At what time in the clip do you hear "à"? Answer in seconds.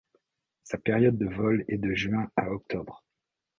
2.35-2.49